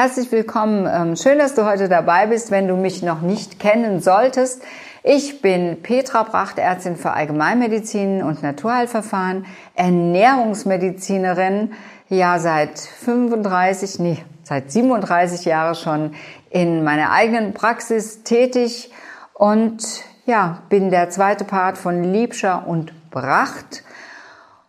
[0.00, 0.88] Herzlich willkommen.
[0.88, 4.62] Ähm, schön, dass du heute dabei bist, wenn du mich noch nicht kennen solltest.
[5.02, 11.72] Ich bin Petra Bracht, Ärztin für Allgemeinmedizin und Naturheilverfahren, Ernährungsmedizinerin,
[12.08, 16.14] ja seit 35, nee, seit 37 Jahren schon
[16.50, 18.92] in meiner eigenen Praxis tätig
[19.34, 19.82] und
[20.26, 23.82] ja, bin der zweite Part von Liebscher und Bracht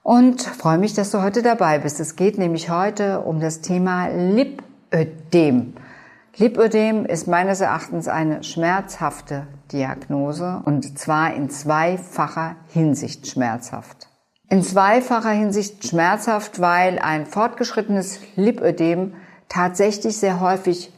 [0.02, 2.00] und freue mich, dass du heute dabei bist.
[2.00, 4.08] Es geht nämlich heute um das Thema
[4.92, 5.74] Lipödem.
[6.38, 14.08] Lipödem ist meines Erachtens eine schmerzhafte Diagnose und zwar in zweifacher Hinsicht schmerzhaft.
[14.50, 19.14] In zweifacher Hinsicht schmerzhaft, weil ein fortgeschrittenes Lipödem
[19.48, 20.92] tatsächlich sehr häufig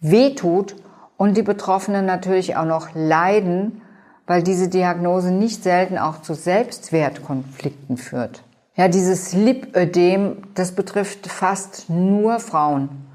[0.00, 0.76] wehtut
[1.16, 3.82] und die Betroffenen natürlich auch noch leiden,
[4.26, 8.44] weil diese Diagnose nicht selten auch zu Selbstwertkonflikten führt.
[8.76, 13.05] Ja, dieses Lipödem, das betrifft fast nur Frauen.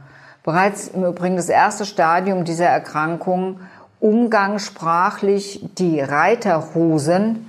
[0.44, 3.60] Bereits im Übrigen das erste Stadium dieser Erkrankung,
[4.00, 7.48] umgangssprachlich die Reiterhosen,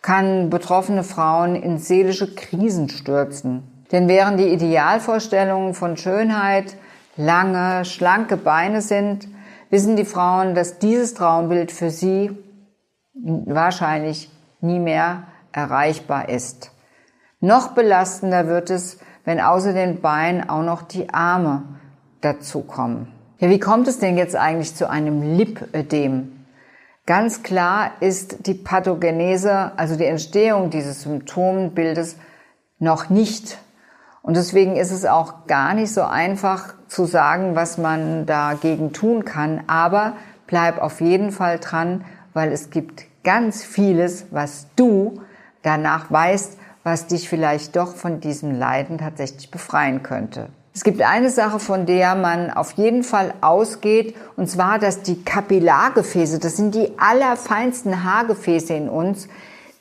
[0.00, 3.84] kann betroffene Frauen in seelische Krisen stürzen.
[3.92, 6.76] Denn während die Idealvorstellungen von Schönheit
[7.16, 9.28] lange, schlanke Beine sind,
[9.68, 12.30] wissen die Frauen, dass dieses Traumbild für sie
[13.12, 14.30] wahrscheinlich
[14.62, 16.72] nie mehr erreichbar ist.
[17.40, 21.79] Noch belastender wird es, wenn außer den Beinen auch noch die Arme
[22.20, 23.08] dazukommen.
[23.38, 26.44] Ja, wie kommt es denn jetzt eigentlich zu einem Lipödem?
[27.06, 32.16] Ganz klar ist die Pathogenese, also die Entstehung dieses Symptombildes,
[32.78, 33.58] noch nicht.
[34.22, 39.24] Und deswegen ist es auch gar nicht so einfach zu sagen, was man dagegen tun
[39.24, 39.62] kann.
[39.66, 40.14] Aber
[40.46, 42.04] bleib auf jeden Fall dran,
[42.34, 45.22] weil es gibt ganz vieles, was du
[45.62, 50.48] danach weißt, was dich vielleicht doch von diesem Leiden tatsächlich befreien könnte.
[50.72, 55.22] Es gibt eine Sache, von der man auf jeden Fall ausgeht, und zwar, dass die
[55.22, 59.28] Kapillargefäße, das sind die allerfeinsten Haargefäße in uns,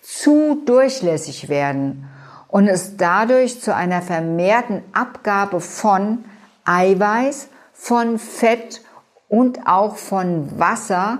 [0.01, 2.09] zu durchlässig werden
[2.47, 6.25] und es dadurch zu einer vermehrten Abgabe von
[6.65, 8.81] Eiweiß, von Fett
[9.27, 11.19] und auch von Wasser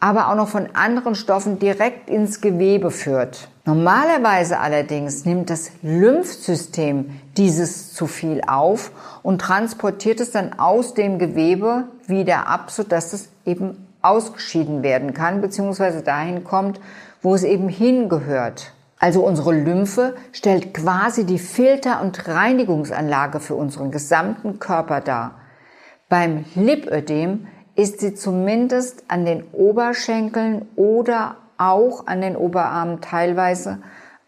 [0.00, 3.48] aber auch noch von anderen Stoffen direkt ins Gewebe führt.
[3.68, 8.92] Normalerweise allerdings nimmt das Lymphsystem dieses zu viel auf
[9.22, 15.42] und transportiert es dann aus dem Gewebe wieder ab, sodass es eben ausgeschieden werden kann,
[15.42, 16.80] beziehungsweise dahin kommt,
[17.20, 18.72] wo es eben hingehört.
[18.98, 25.32] Also unsere Lymphe stellt quasi die Filter- und Reinigungsanlage für unseren gesamten Körper dar.
[26.08, 33.78] Beim Lipödem ist sie zumindest an den Oberschenkeln oder auch an den Oberarmen teilweise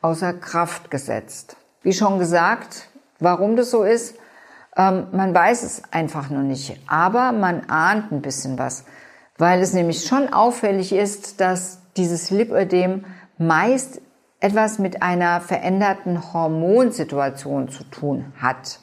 [0.02, 1.56] außer Kraft gesetzt.
[1.82, 4.16] Wie schon gesagt, warum das so ist,
[4.76, 6.78] ähm, man weiß es einfach noch nicht.
[6.86, 8.84] Aber man ahnt ein bisschen was,
[9.38, 13.04] weil es nämlich schon auffällig ist, dass dieses Lipödem
[13.38, 14.00] meist
[14.40, 18.80] etwas mit einer veränderten Hormonsituation zu tun hat.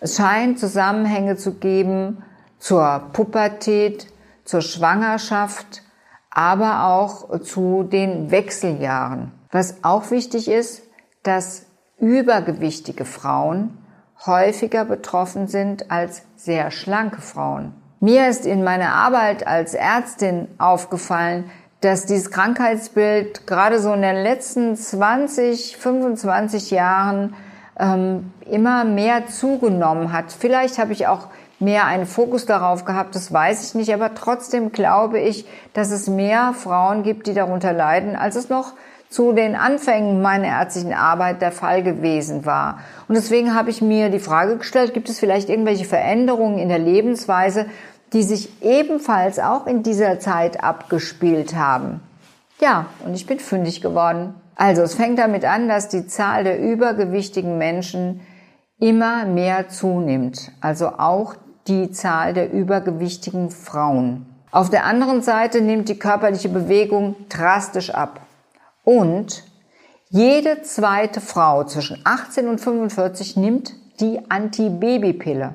[0.00, 2.22] Es scheint Zusammenhänge zu geben
[2.58, 4.06] zur Pubertät,
[4.44, 5.83] zur Schwangerschaft,
[6.34, 9.32] aber auch zu den Wechseljahren.
[9.50, 10.82] Was auch wichtig ist,
[11.22, 11.66] dass
[11.98, 13.78] übergewichtige Frauen
[14.26, 17.74] häufiger betroffen sind als sehr schlanke Frauen.
[18.00, 21.50] Mir ist in meiner Arbeit als Ärztin aufgefallen,
[21.80, 27.34] dass dieses Krankheitsbild gerade so in den letzten 20, 25 Jahren
[27.78, 30.32] ähm, immer mehr zugenommen hat.
[30.32, 31.28] Vielleicht habe ich auch
[31.64, 36.06] mehr einen Fokus darauf gehabt, das weiß ich nicht, aber trotzdem glaube ich, dass es
[36.06, 38.74] mehr Frauen gibt, die darunter leiden, als es noch
[39.08, 42.80] zu den Anfängen meiner ärztlichen Arbeit der Fall gewesen war.
[43.06, 46.80] Und deswegen habe ich mir die Frage gestellt, gibt es vielleicht irgendwelche Veränderungen in der
[46.80, 47.66] Lebensweise,
[48.12, 52.00] die sich ebenfalls auch in dieser Zeit abgespielt haben?
[52.60, 54.34] Ja, und ich bin fündig geworden.
[54.56, 58.20] Also es fängt damit an, dass die Zahl der übergewichtigen Menschen
[58.78, 60.52] immer mehr zunimmt.
[60.60, 61.34] Also auch
[61.66, 64.26] die Zahl der übergewichtigen Frauen.
[64.50, 68.20] Auf der anderen Seite nimmt die körperliche Bewegung drastisch ab.
[68.84, 69.44] Und
[70.10, 75.54] jede zweite Frau zwischen 18 und 45 nimmt die Antibabypille.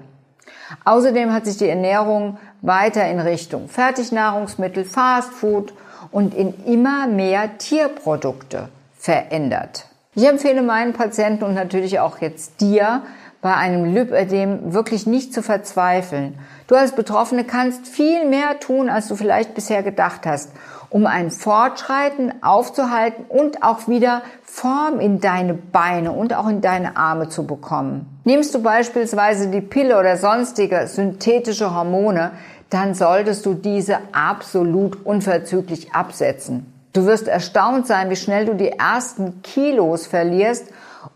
[0.85, 5.73] Außerdem hat sich die Ernährung weiter in Richtung Fertignahrungsmittel, Fastfood
[6.11, 9.85] und in immer mehr Tierprodukte verändert.
[10.15, 13.03] Ich empfehle meinen Patienten und natürlich auch jetzt dir,
[13.41, 16.37] bei einem Lipödem wirklich nicht zu verzweifeln.
[16.67, 20.51] Du als Betroffene kannst viel mehr tun, als du vielleicht bisher gedacht hast,
[20.89, 26.97] um ein Fortschreiten aufzuhalten und auch wieder Form in deine Beine und auch in deine
[26.97, 28.19] Arme zu bekommen.
[28.25, 32.31] Nimmst du beispielsweise die Pille oder sonstige synthetische Hormone,
[32.69, 36.71] dann solltest du diese absolut unverzüglich absetzen.
[36.91, 40.65] Du wirst erstaunt sein, wie schnell du die ersten Kilos verlierst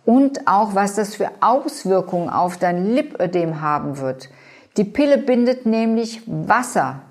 [0.05, 4.29] und auch was das für Auswirkungen auf dein Lipödem haben wird.
[4.77, 7.01] Die Pille bindet nämlich Wasser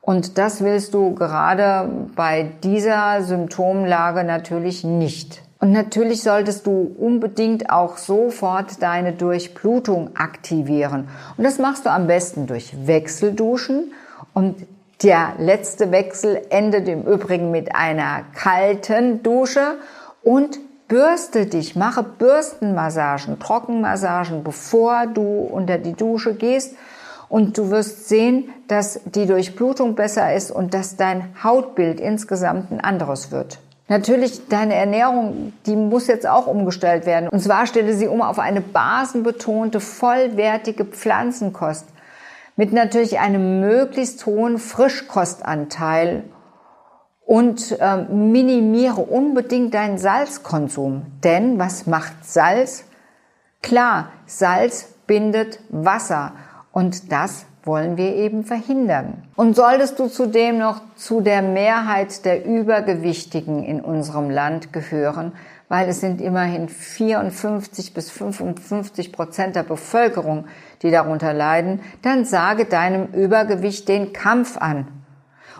[0.00, 5.42] und das willst du gerade bei dieser Symptomlage natürlich nicht.
[5.58, 11.08] Und natürlich solltest du unbedingt auch sofort deine Durchblutung aktivieren.
[11.36, 13.92] Und das machst du am besten durch Wechselduschen.
[14.32, 14.66] Und
[15.02, 19.78] der letzte Wechsel endet im Übrigen mit einer kalten Dusche.
[20.22, 20.58] Und
[20.88, 26.74] bürste dich, mache Bürstenmassagen, Trockenmassagen, bevor du unter die Dusche gehst.
[27.28, 32.80] Und du wirst sehen, dass die Durchblutung besser ist und dass dein Hautbild insgesamt ein
[32.80, 33.58] anderes wird.
[33.88, 37.28] Natürlich, deine Ernährung, die muss jetzt auch umgestellt werden.
[37.28, 41.86] Und zwar stelle sie um auf eine basenbetonte, vollwertige Pflanzenkost
[42.56, 46.24] mit natürlich einem möglichst hohen Frischkostanteil
[47.26, 51.02] und äh, minimiere unbedingt deinen Salzkonsum.
[51.24, 52.84] Denn was macht Salz?
[53.62, 56.32] Klar, Salz bindet Wasser
[56.72, 59.24] und das wollen wir eben verhindern.
[59.34, 65.32] Und solltest du zudem noch zu der Mehrheit der Übergewichtigen in unserem Land gehören,
[65.68, 70.44] weil es sind immerhin 54 bis 55 Prozent der Bevölkerung,
[70.82, 74.86] die darunter leiden, dann sage deinem Übergewicht den Kampf an.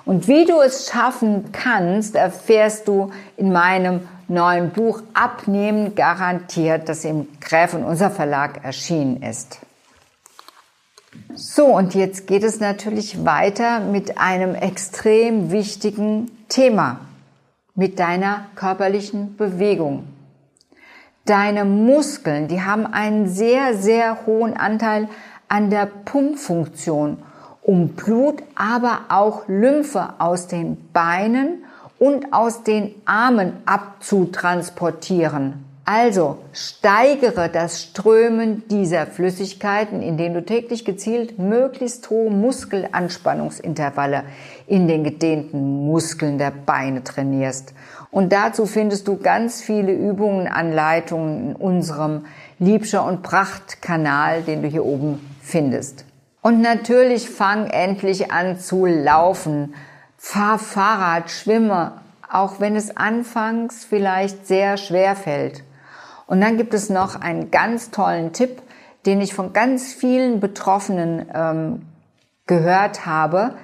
[0.06, 7.04] Und wie du es schaffen kannst, erfährst du in meinem neuen Buch Abnehmen garantiert, das
[7.04, 9.58] im Gräfin unser Verlag erschienen ist.
[11.34, 17.00] So, und jetzt geht es natürlich weiter mit einem extrem wichtigen Thema,
[17.74, 20.06] mit deiner körperlichen Bewegung.
[21.24, 25.08] Deine Muskeln, die haben einen sehr, sehr hohen Anteil
[25.48, 27.18] an der Pumpfunktion,
[27.66, 31.64] um Blut, aber auch Lymphe aus den Beinen
[31.98, 35.64] und aus den Armen abzutransportieren.
[35.84, 44.24] Also steigere das Strömen dieser Flüssigkeiten, indem du täglich gezielt möglichst hohe Muskelanspannungsintervalle
[44.68, 47.72] in den gedehnten Muskeln der Beine trainierst.
[48.12, 52.26] Und dazu findest du ganz viele Übungen, Anleitungen in unserem
[52.58, 56.05] Liebscher und Pracht-Kanal, den du hier oben findest.
[56.46, 59.74] Und natürlich fang endlich an zu laufen.
[60.16, 61.94] Fahr Fahrrad, schwimme,
[62.30, 65.64] auch wenn es anfangs vielleicht sehr schwer fällt.
[66.28, 68.62] Und dann gibt es noch einen ganz tollen Tipp,
[69.06, 71.82] den ich von ganz vielen Betroffenen ähm,
[72.46, 73.56] gehört habe.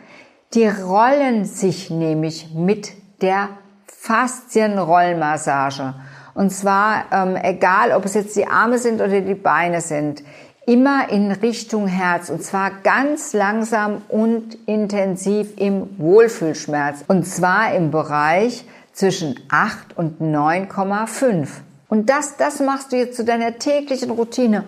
[0.53, 3.51] Die rollen sich nämlich mit der
[3.87, 5.95] Faszienrollmassage.
[6.35, 10.25] Und zwar ähm, egal, ob es jetzt die Arme sind oder die Beine sind,
[10.67, 17.91] immer in Richtung Herz und zwar ganz langsam und intensiv im Wohlfühlschmerz und zwar im
[17.91, 21.49] Bereich zwischen 8 und 9,5.
[21.89, 24.65] Und das, das machst du jetzt zu deiner täglichen Routine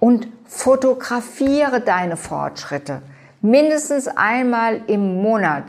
[0.00, 3.02] und fotografiere deine Fortschritte.
[3.42, 5.64] Mindestens einmal im Monat.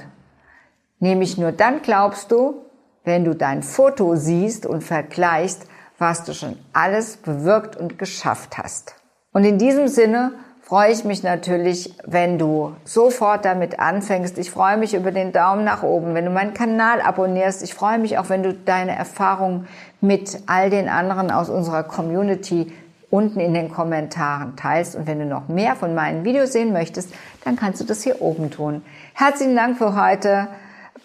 [0.99, 2.65] Nämlich nur dann glaubst du,
[3.03, 5.67] wenn du dein Foto siehst und vergleichst,
[5.97, 8.95] was du schon alles bewirkt und geschafft hast.
[9.35, 14.37] Und in diesem Sinne freue ich mich natürlich, wenn du sofort damit anfängst.
[14.37, 17.61] Ich freue mich über den Daumen nach oben, wenn du meinen Kanal abonnierst.
[17.61, 19.67] Ich freue mich auch, wenn du deine Erfahrungen
[19.99, 22.71] mit all den anderen aus unserer Community
[23.09, 24.95] unten in den Kommentaren teilst.
[24.95, 28.21] Und wenn du noch mehr von meinen Videos sehen möchtest, dann kannst du das hier
[28.21, 28.83] oben tun.
[29.15, 30.47] Herzlichen Dank für heute.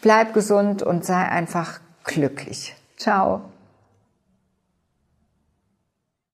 [0.03, 2.77] Bleib gesund und sei einfach glücklich.
[2.97, 3.41] Ciao.